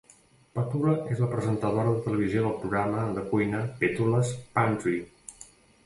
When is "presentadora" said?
1.33-1.93